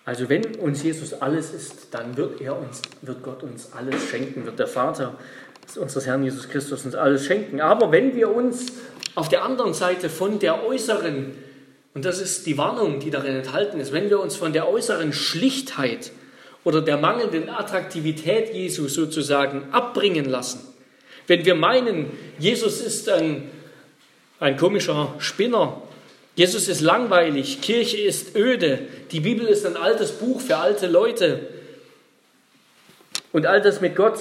[0.04, 4.44] Also wenn uns Jesus alles ist, dann wird, er uns, wird Gott uns alles schenken,
[4.44, 5.14] wird der Vater
[5.76, 7.60] unseres Herrn Jesus Christus uns alles schenken.
[7.60, 8.66] Aber wenn wir uns
[9.14, 11.32] auf der anderen Seite von der äußeren,
[11.94, 15.12] und das ist die Warnung, die darin enthalten ist, wenn wir uns von der äußeren
[15.12, 16.10] Schlichtheit
[16.64, 20.60] oder der mangelnden Attraktivität Jesu sozusagen abbringen lassen,
[21.26, 23.50] wenn wir meinen, Jesus ist ein,
[24.40, 25.82] ein komischer Spinner,
[26.36, 28.80] Jesus ist langweilig, Kirche ist öde,
[29.12, 31.48] die Bibel ist ein altes Buch für alte Leute.
[33.32, 34.18] Und all das mit Gott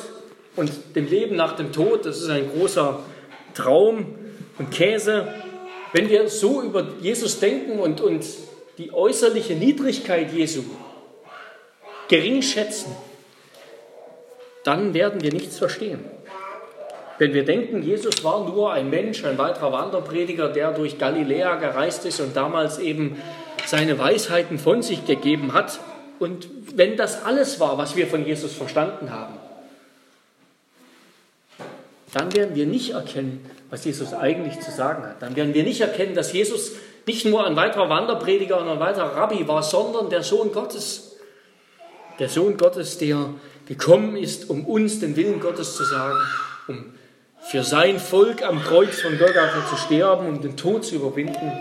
[0.55, 2.99] und dem Leben nach dem Tod, das ist ein großer
[3.55, 4.15] Traum
[4.59, 5.27] und Käse.
[5.91, 8.25] Wenn wir so über Jesus denken und, und
[8.77, 10.63] die äußerliche Niedrigkeit Jesu
[12.13, 12.95] gering schätzen,
[14.63, 16.05] dann werden wir nichts verstehen.
[17.17, 22.05] Wenn wir denken, Jesus war nur ein Mensch, ein weiterer Wanderprediger, der durch Galiläa gereist
[22.05, 23.19] ist und damals eben
[23.65, 25.79] seine Weisheiten von sich gegeben hat.
[26.19, 29.33] Und wenn das alles war, was wir von Jesus verstanden haben,
[32.13, 35.19] dann werden wir nicht erkennen, was Jesus eigentlich zu sagen hat.
[35.23, 36.73] Dann werden wir nicht erkennen, dass Jesus
[37.07, 41.12] nicht nur ein weiterer Wanderprediger und ein weiterer Rabbi war, sondern der Sohn Gottes.
[42.19, 43.33] Der Sohn Gottes, der
[43.65, 46.19] gekommen ist, um uns den Willen Gottes zu sagen,
[46.67, 46.93] um
[47.39, 51.51] für sein Volk am Kreuz von Golgatha zu sterben, um den Tod zu überwinden,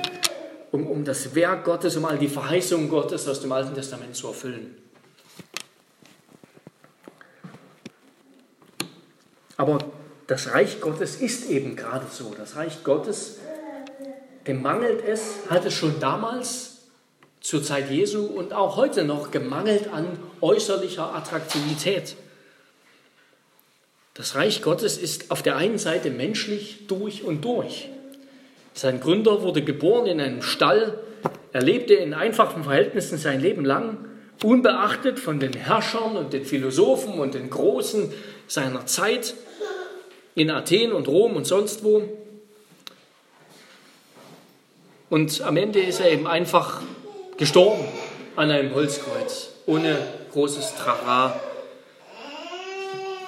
[0.70, 4.28] um, um das Werk Gottes, um all die Verheißungen Gottes aus dem Alten Testament zu
[4.28, 4.76] erfüllen.
[9.56, 9.78] Aber
[10.26, 12.34] das Reich Gottes ist eben gerade so.
[12.36, 13.38] Das Reich Gottes,
[14.46, 16.71] dem mangelt es, hat es schon damals
[17.42, 22.16] zur Zeit Jesu und auch heute noch gemangelt an äußerlicher Attraktivität.
[24.14, 27.88] Das Reich Gottes ist auf der einen Seite menschlich durch und durch.
[28.74, 30.98] Sein Gründer wurde geboren in einem Stall,
[31.52, 33.98] er lebte in einfachen Verhältnissen sein Leben lang,
[34.42, 38.12] unbeachtet von den Herrschern und den Philosophen und den Großen
[38.46, 39.34] seiner Zeit
[40.34, 42.02] in Athen und Rom und sonst wo.
[45.10, 46.80] Und am Ende ist er eben einfach
[47.36, 47.84] gestorben
[48.36, 49.96] an einem Holzkreuz, ohne
[50.32, 51.40] großes Trara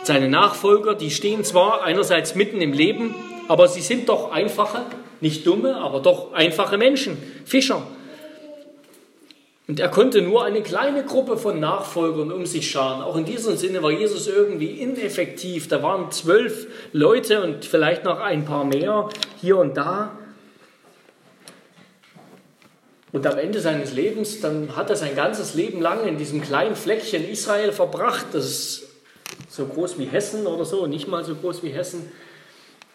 [0.05, 3.15] seine Nachfolger, die stehen zwar einerseits mitten im Leben,
[3.49, 4.83] aber sie sind doch einfache
[5.21, 7.83] nicht dumme, aber doch einfache Menschen, Fischer.
[9.67, 13.03] Und er konnte nur eine kleine Gruppe von Nachfolgern um sich scharen.
[13.03, 15.69] Auch in diesem Sinne war Jesus irgendwie ineffektiv.
[15.69, 19.09] Da waren zwölf Leute und vielleicht noch ein paar mehr
[19.41, 20.19] hier und da.
[23.15, 26.75] Und am Ende seines Lebens, dann hat er sein ganzes Leben lang in diesem kleinen
[26.75, 28.27] Fleckchen Israel verbracht.
[28.33, 28.89] Das ist
[29.49, 32.11] so groß wie Hessen oder so, nicht mal so groß wie Hessen.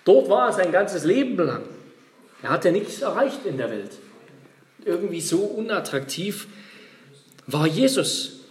[0.03, 1.63] Dort war er sein ganzes Leben lang.
[2.43, 3.91] Er hatte nichts erreicht in der Welt.
[4.83, 6.49] Irgendwie so unattraktiv
[7.47, 8.41] war Jesus.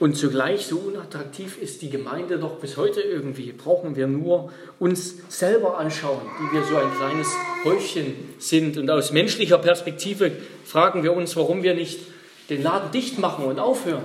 [0.00, 3.52] Und zugleich so unattraktiv ist die Gemeinde doch bis heute irgendwie.
[3.52, 7.28] Brauchen wir nur uns selber anschauen, die wir so ein kleines
[7.64, 8.76] Häufchen sind.
[8.78, 10.32] Und aus menschlicher Perspektive
[10.64, 12.00] fragen wir uns, warum wir nicht
[12.48, 14.04] den Laden dicht machen und aufhören.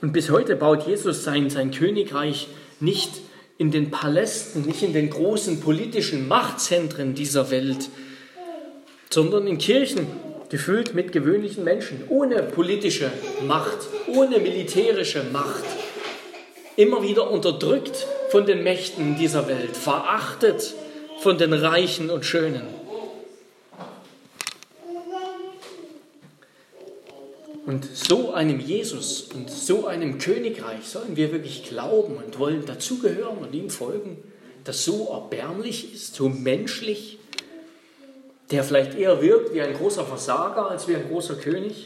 [0.00, 2.48] Und bis heute baut Jesus sein, sein Königreich
[2.80, 3.10] nicht
[3.56, 7.88] in den Palästen, nicht in den großen politischen Machtzentren dieser Welt,
[9.10, 10.08] sondern in Kirchen,
[10.48, 13.10] gefüllt mit gewöhnlichen Menschen, ohne politische
[13.46, 15.64] Macht, ohne militärische Macht,
[16.76, 20.74] immer wieder unterdrückt von den Mächten dieser Welt, verachtet
[21.20, 22.66] von den Reichen und Schönen.
[27.64, 33.38] Und so einem Jesus und so einem Königreich sollen wir wirklich glauben und wollen dazugehören
[33.38, 34.18] und ihm folgen,
[34.64, 37.18] das so erbärmlich ist, so menschlich,
[38.50, 41.84] der vielleicht eher wirkt wie ein großer Versager als wie ein großer König.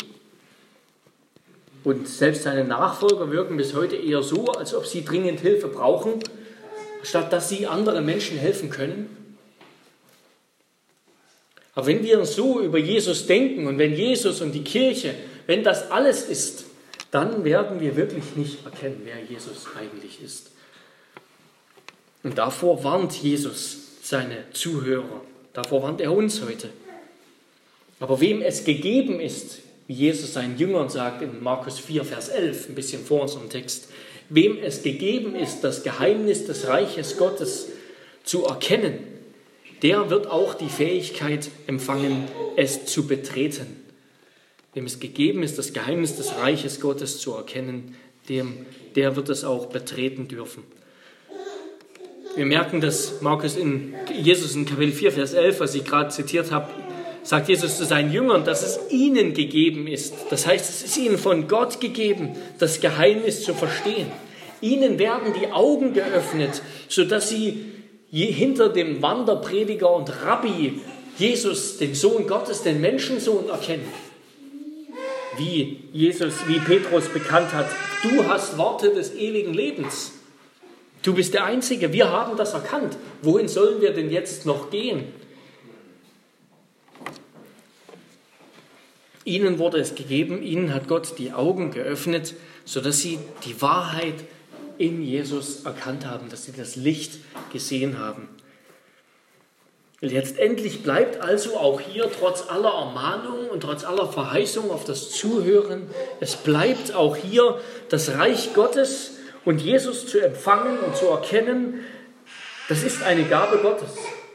[1.87, 6.14] Und selbst seine Nachfolger wirken bis heute eher so, als ob sie dringend Hilfe brauchen,
[7.05, 9.37] statt dass sie anderen Menschen helfen können.
[11.77, 15.14] Aber wenn wir so über Jesus denken und wenn Jesus und die Kirche
[15.46, 16.64] wenn das alles ist,
[17.11, 20.51] dann werden wir wirklich nicht erkennen, wer Jesus eigentlich ist.
[22.25, 25.20] Und davor warnt Jesus seine Zuhörer.
[25.53, 26.68] Davor warnt er uns heute.
[28.01, 32.75] Aber wem es gegeben ist, Jesus seinen Jüngern sagt in Markus 4, Vers 11, ein
[32.75, 33.88] bisschen vor unserem Text,
[34.29, 37.68] wem es gegeben ist, das Geheimnis des Reiches Gottes
[38.25, 38.99] zu erkennen,
[39.83, 42.25] der wird auch die Fähigkeit empfangen,
[42.57, 43.66] es zu betreten.
[44.75, 47.94] Wem es gegeben ist, das Geheimnis des Reiches Gottes zu erkennen,
[48.29, 50.64] dem, der wird es auch betreten dürfen.
[52.35, 56.51] Wir merken, dass Markus in Jesus in Kapitel 4, Vers 11, was ich gerade zitiert
[56.51, 56.68] habe,
[57.26, 60.14] sagt Jesus zu seinen Jüngern, dass es ihnen gegeben ist.
[60.30, 64.06] Das heißt, es ist ihnen von Gott gegeben, das Geheimnis zu verstehen.
[64.60, 67.72] Ihnen werden die Augen geöffnet, sodass sie
[68.10, 70.80] hinter dem Wanderprediger und Rabbi
[71.18, 73.86] Jesus, den Sohn Gottes, den Menschensohn erkennen
[75.38, 77.66] wie Jesus, wie Petrus bekannt hat,
[78.02, 80.12] du hast Worte des ewigen Lebens.
[81.02, 82.96] Du bist der Einzige, wir haben das erkannt.
[83.22, 85.04] Wohin sollen wir denn jetzt noch gehen?
[89.26, 92.34] Ihnen wurde es gegeben, ihnen hat Gott die Augen geöffnet,
[92.64, 94.14] sodass sie die Wahrheit
[94.78, 97.18] in Jesus erkannt haben, dass sie das Licht
[97.52, 98.28] gesehen haben.
[100.00, 105.88] Letztendlich bleibt also auch hier trotz aller Ermahnung und trotz aller Verheißung auf das Zuhören,
[106.20, 109.12] es bleibt auch hier das Reich Gottes
[109.44, 111.80] und Jesus zu empfangen und zu erkennen,
[112.68, 113.90] das ist eine Gabe Gottes.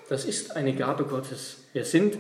[0.09, 1.59] Das ist eine Gabe Gottes.
[1.71, 2.17] Wir sind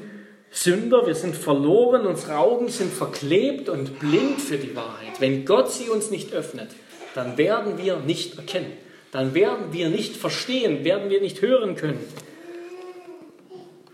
[0.51, 5.19] Sünder, wir sind verloren, unsere Augen sind verklebt und blind für die Wahrheit.
[5.19, 6.69] Wenn Gott sie uns nicht öffnet,
[7.15, 8.73] dann werden wir nicht erkennen.
[9.11, 11.99] Dann werden wir nicht verstehen, werden wir nicht hören können.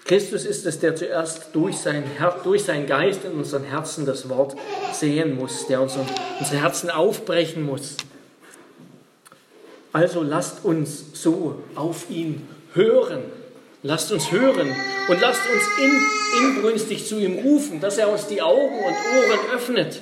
[0.05, 4.29] Christus ist es, der zuerst durch sein, Her durch seinen Geist in unseren Herzen das
[4.29, 4.55] Wort
[4.93, 6.05] sehen muss, der unseren,
[6.39, 7.97] unsere Herzen aufbrechen muss.
[9.91, 13.23] Also lasst uns so auf ihn hören.
[13.83, 14.75] Lasst uns hören
[15.07, 19.55] und lasst uns in, inbrünstig zu ihm rufen, dass er uns die Augen und Ohren
[19.55, 20.01] öffnet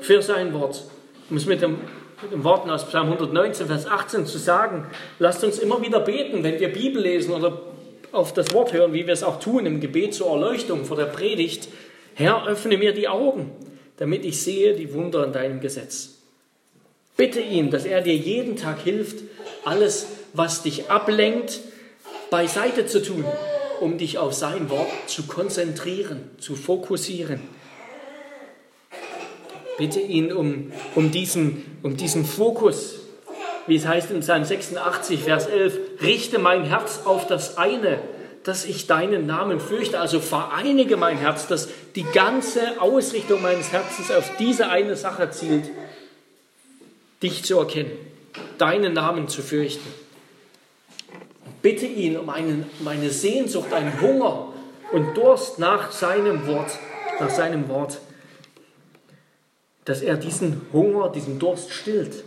[0.00, 0.84] für sein Wort.
[1.28, 1.78] Um es mit dem,
[2.22, 4.86] mit den Worten aus Psalm 119, Vers 18 zu sagen,
[5.18, 7.60] lasst uns immer wieder beten, wenn wir Bibel lesen oder
[8.10, 11.06] auf das Wort hören, wie wir es auch tun im Gebet zur Erleuchtung vor der
[11.06, 11.68] Predigt.
[12.14, 13.50] Herr, öffne mir die Augen,
[13.98, 16.20] damit ich sehe die Wunder in deinem Gesetz.
[17.16, 19.18] Bitte ihn, dass er dir jeden Tag hilft,
[19.64, 21.60] alles, was dich ablenkt,
[22.34, 23.24] beiseite zu tun,
[23.78, 27.40] um dich auf sein Wort zu konzentrieren, zu fokussieren.
[29.78, 32.96] Bitte ihn um, um, diesen, um diesen Fokus,
[33.68, 38.00] wie es heißt in Psalm 86, Vers 11, richte mein Herz auf das eine,
[38.42, 40.00] dass ich deinen Namen fürchte.
[40.00, 45.70] Also vereinige mein Herz, dass die ganze Ausrichtung meines Herzens auf diese eine Sache zielt,
[47.22, 47.92] dich zu erkennen,
[48.58, 50.03] deinen Namen zu fürchten.
[51.64, 54.52] Bitte ihn um, einen, um Sehnsucht, einen Hunger
[54.92, 56.78] und Durst nach seinem Wort,
[57.18, 58.00] nach seinem Wort,
[59.86, 62.22] dass er diesen Hunger, diesen Durst stillt.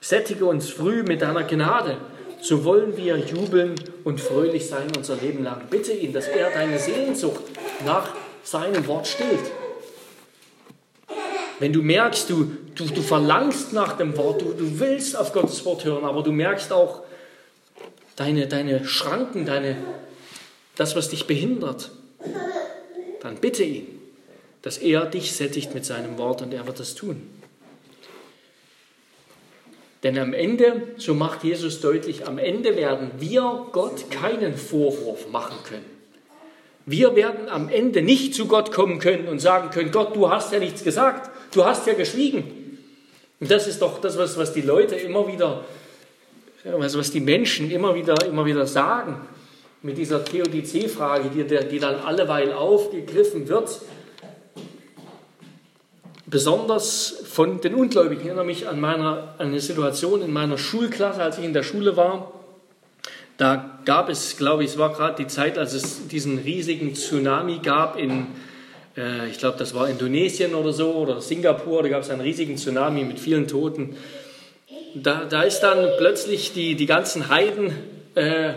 [0.00, 1.98] Sättige uns früh mit deiner Gnade,
[2.40, 5.66] so wollen wir jubeln und fröhlich sein unser Leben lang.
[5.68, 7.42] Bitte ihn, dass er deine Sehnsucht
[7.84, 9.52] nach seinem Wort stillt.
[11.58, 15.62] Wenn du merkst, du, du, du verlangst nach dem Wort, du, du willst auf Gottes
[15.66, 17.02] Wort hören, aber du merkst auch
[18.16, 19.76] deine, deine Schranken, deine,
[20.76, 21.90] das, was dich behindert,
[23.20, 23.86] dann bitte ihn,
[24.62, 27.28] dass er dich sättigt mit seinem Wort und er wird das tun.
[30.02, 35.58] Denn am Ende, so macht Jesus deutlich, am Ende werden wir Gott keinen Vorwurf machen
[35.64, 35.84] können.
[36.84, 40.52] Wir werden am Ende nicht zu Gott kommen können und sagen können, Gott, du hast
[40.52, 42.78] ja nichts gesagt, du hast ja geschwiegen.
[43.38, 45.64] Und das ist doch das, was, was die Leute immer wieder,
[46.64, 49.16] also was die Menschen immer wieder, immer wieder sagen
[49.82, 53.80] mit dieser Theodizee-Frage, die, die dann alleweil aufgegriffen wird
[56.32, 58.22] besonders von den Ungläubigen.
[58.22, 61.62] Ich erinnere mich an, meiner, an eine Situation in meiner Schulklasse, als ich in der
[61.62, 62.32] Schule war.
[63.36, 67.60] Da gab es, glaube ich, es war gerade die Zeit, als es diesen riesigen Tsunami
[67.62, 68.28] gab in,
[68.96, 72.56] äh, ich glaube, das war Indonesien oder so, oder Singapur, da gab es einen riesigen
[72.56, 73.96] Tsunami mit vielen Toten.
[74.94, 77.76] Da, da ist dann plötzlich die, die ganzen Heiden
[78.14, 78.52] äh,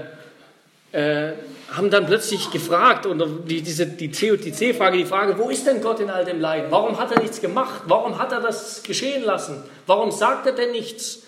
[0.91, 1.33] äh,
[1.71, 5.99] haben dann plötzlich gefragt, und die, diese, die COTC-Frage, die Frage, wo ist denn Gott
[5.99, 6.71] in all dem Leiden?
[6.71, 7.81] Warum hat er nichts gemacht?
[7.87, 9.63] Warum hat er das geschehen lassen?
[9.87, 11.23] Warum sagt er denn nichts?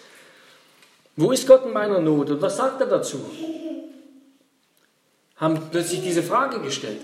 [1.15, 2.29] Wo ist Gott in meiner Not?
[2.29, 3.19] Und was sagt er dazu?
[5.37, 7.01] Haben plötzlich diese Frage gestellt.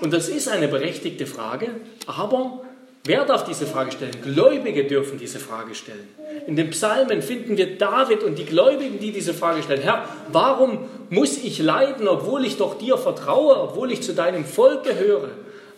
[0.00, 1.68] Und das ist eine berechtigte Frage,
[2.06, 2.62] aber
[3.04, 4.12] wer darf diese Frage stellen?
[4.22, 6.08] Gläubige dürfen diese Frage stellen.
[6.46, 9.82] In den Psalmen finden wir David und die Gläubigen, die diese Frage stellen.
[9.82, 14.84] Herr, warum muss ich leiden, obwohl ich doch dir vertraue, obwohl ich zu deinem Volk
[14.84, 15.30] gehöre?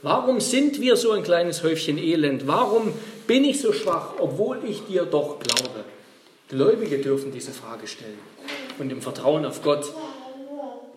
[0.02, 2.46] Warum sind wir so ein kleines Häufchen Elend?
[2.46, 2.92] Warum
[3.26, 5.84] bin ich so schwach, obwohl ich dir doch glaube?
[6.48, 8.18] Gläubige dürfen diese Frage stellen
[8.78, 9.92] und im Vertrauen auf Gott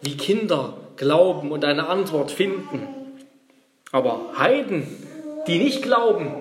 [0.02, 2.88] wie Kinder glauben und eine Antwort finden.
[3.92, 5.07] Aber Heiden,
[5.48, 6.32] die nicht glauben,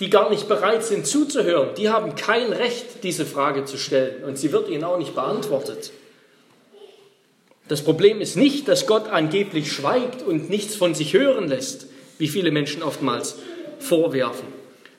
[0.00, 4.36] die gar nicht bereit sind zuzuhören, die haben kein Recht, diese Frage zu stellen und
[4.36, 5.92] sie wird ihnen auch nicht beantwortet.
[7.68, 11.86] Das Problem ist nicht, dass Gott angeblich schweigt und nichts von sich hören lässt,
[12.18, 13.36] wie viele Menschen oftmals
[13.78, 14.46] vorwerfen.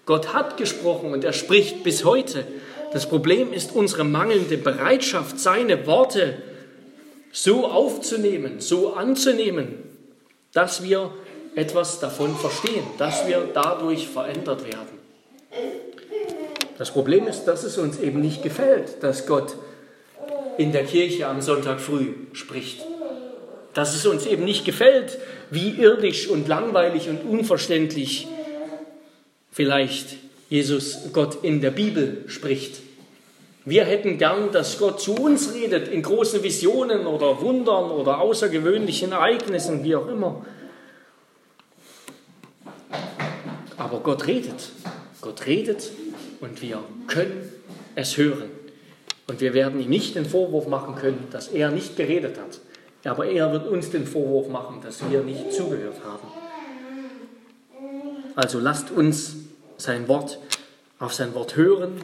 [0.05, 2.45] Gott hat gesprochen und er spricht bis heute.
[2.91, 6.37] Das Problem ist unsere mangelnde Bereitschaft, seine Worte
[7.31, 9.75] so aufzunehmen, so anzunehmen,
[10.53, 11.11] dass wir
[11.55, 14.99] etwas davon verstehen, dass wir dadurch verändert werden.
[16.77, 19.55] Das Problem ist, dass es uns eben nicht gefällt, dass Gott
[20.57, 22.83] in der Kirche am Sonntag früh spricht.
[23.73, 25.17] Dass es uns eben nicht gefällt,
[25.49, 28.27] wie irdisch und langweilig und unverständlich
[29.51, 30.17] vielleicht
[30.49, 32.81] Jesus Gott in der Bibel spricht.
[33.65, 39.13] Wir hätten gern, dass Gott zu uns redet in großen Visionen oder Wundern oder außergewöhnlichen
[39.13, 40.45] Ereignissen, wie auch immer.
[43.93, 44.71] Aber Gott redet.
[45.21, 45.91] Gott redet
[46.41, 47.47] und wir können
[47.93, 48.49] es hören.
[49.27, 52.59] Und wir werden ihm nicht den Vorwurf machen können, dass er nicht geredet hat.
[53.03, 56.27] Aber er wird uns den Vorwurf machen, dass wir nicht zugehört haben.
[58.35, 59.35] Also lasst uns
[59.77, 60.39] sein Wort
[60.97, 62.01] auf sein Wort hören,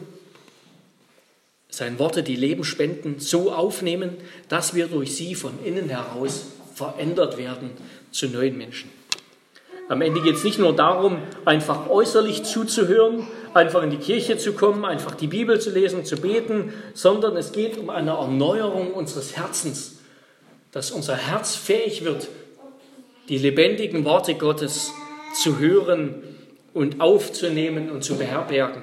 [1.70, 4.16] sein Worte, die Leben spenden, so aufnehmen,
[4.48, 7.70] dass wir durch sie von innen heraus verändert werden
[8.12, 8.99] zu neuen Menschen.
[9.90, 14.52] Am Ende geht es nicht nur darum, einfach äußerlich zuzuhören, einfach in die Kirche zu
[14.52, 19.36] kommen, einfach die Bibel zu lesen, zu beten, sondern es geht um eine Erneuerung unseres
[19.36, 19.98] Herzens,
[20.70, 22.28] dass unser Herz fähig wird,
[23.28, 24.92] die lebendigen Worte Gottes
[25.34, 26.22] zu hören
[26.72, 28.82] und aufzunehmen und zu beherbergen.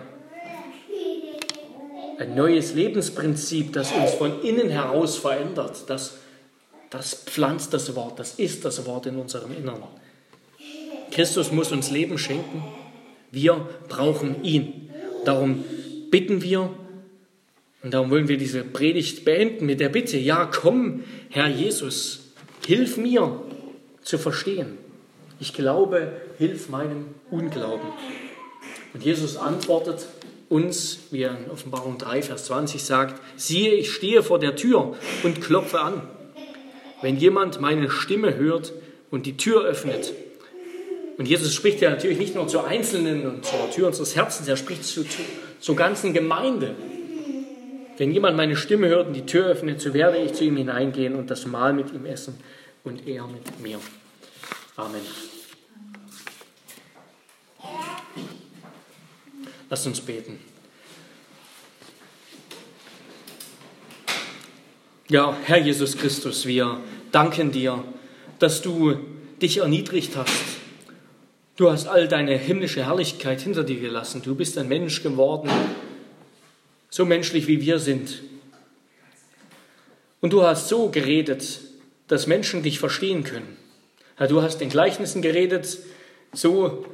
[2.19, 6.17] Ein neues Lebensprinzip, das uns von innen heraus verändert, das,
[6.89, 10.06] das pflanzt das Wort, das ist das Wort in unserem Inneren.
[11.11, 12.63] Christus muss uns Leben schenken.
[13.31, 14.89] Wir brauchen ihn.
[15.25, 15.63] Darum
[16.09, 16.69] bitten wir
[17.83, 22.31] und darum wollen wir diese Predigt beenden mit der Bitte, ja, komm, Herr Jesus,
[22.65, 23.41] hilf mir
[24.01, 24.77] zu verstehen.
[25.39, 27.87] Ich glaube, hilf meinem Unglauben.
[28.93, 30.07] Und Jesus antwortet
[30.49, 34.95] uns, wie er in Offenbarung 3, Vers 20 sagt, siehe, ich stehe vor der Tür
[35.23, 36.01] und klopfe an.
[37.01, 38.73] Wenn jemand meine Stimme hört
[39.11, 40.13] und die Tür öffnet,
[41.17, 44.55] und Jesus spricht ja natürlich nicht nur zu Einzelnen und zur Tür unseres Herzens, er
[44.55, 45.21] spricht zu, zu,
[45.59, 46.75] zur ganzen Gemeinde.
[47.97, 51.15] Wenn jemand meine Stimme hört und die Tür öffnet, so werde ich zu ihm hineingehen
[51.15, 52.39] und das Mahl mit ihm essen
[52.83, 53.79] und er mit mir.
[54.75, 55.01] Amen.
[59.69, 60.39] Lass uns beten.
[65.09, 66.79] Ja, Herr Jesus Christus, wir
[67.11, 67.83] danken dir,
[68.37, 68.99] dass du
[69.41, 70.56] dich erniedrigt hast.
[71.57, 74.21] Du hast all deine himmlische Herrlichkeit hinter dir gelassen.
[74.21, 75.49] Du bist ein Mensch geworden,
[76.91, 78.21] so menschlich wie wir sind.
[80.21, 81.59] Und du hast so geredet,
[82.07, 83.57] dass Menschen dich verstehen können.
[84.19, 85.79] Ja, du hast in Gleichnissen geredet,
[86.31, 86.85] so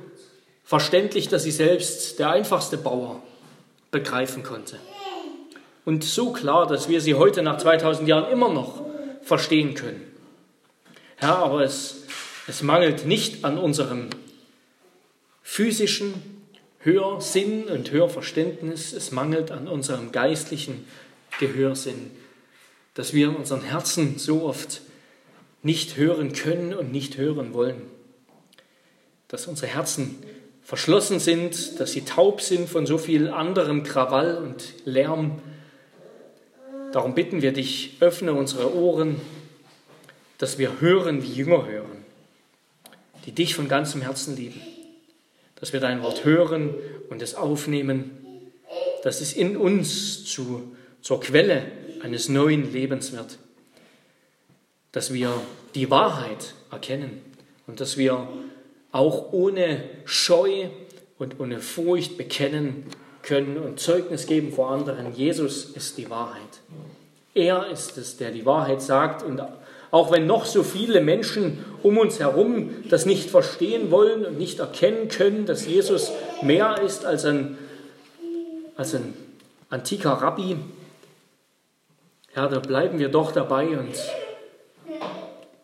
[0.64, 3.22] verständlich, dass sie selbst der einfachste Bauer
[3.92, 4.80] begreifen konnte.
[5.84, 8.86] Und so klar, dass wir sie heute nach 2000 Jahren immer noch
[9.24, 10.02] verstehen können.
[11.18, 12.04] Herr, aber es,
[12.48, 14.08] es mangelt nicht an unserem
[15.44, 16.14] physischen
[16.80, 20.86] Hörsinn und Hörverständnis, es mangelt an unserem geistlichen
[21.40, 22.12] Gehörsinn,
[22.94, 24.82] dass wir in unseren Herzen so oft
[25.62, 27.82] nicht hören können und nicht hören wollen,
[29.28, 30.18] dass unsere Herzen
[30.62, 35.42] verschlossen sind, dass sie taub sind von so viel anderem Krawall und Lärm.
[36.92, 39.20] Darum bitten wir dich, öffne unsere Ohren,
[40.38, 42.06] dass wir hören, wie Jünger hören,
[43.26, 44.62] die dich von ganzem Herzen lieben
[45.64, 46.76] dass wir dein Wort hören
[47.10, 48.12] und es aufnehmen,
[49.02, 51.64] dass es in uns zu, zur Quelle
[52.02, 53.38] eines neuen Lebens wird,
[54.92, 55.32] dass wir
[55.74, 57.22] die Wahrheit erkennen
[57.66, 58.28] und dass wir
[58.92, 60.68] auch ohne Scheu
[61.18, 62.88] und ohne Furcht bekennen
[63.22, 66.60] können und Zeugnis geben vor anderen, Jesus ist die Wahrheit.
[67.34, 69.42] Er ist es, der die Wahrheit sagt und
[69.94, 74.58] auch wenn noch so viele Menschen um uns herum das nicht verstehen wollen und nicht
[74.58, 77.60] erkennen können, dass Jesus mehr ist als ein,
[78.76, 79.14] als ein
[79.70, 80.58] antiker Rabbi,
[82.36, 83.94] ja, da bleiben wir doch dabei und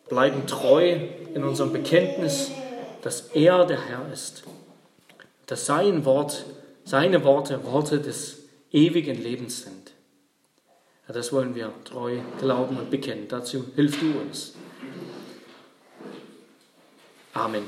[0.09, 0.97] bleiben treu
[1.33, 2.51] in unserem Bekenntnis,
[3.01, 4.43] dass er der Herr ist,
[5.47, 6.45] dass sein Wort,
[6.85, 9.78] seine Worte Worte des ewigen Lebens sind.
[11.09, 13.25] Ja, das wollen wir treu glauben und bekennen.
[13.27, 14.53] Dazu hilf du uns.
[17.33, 17.63] Amen.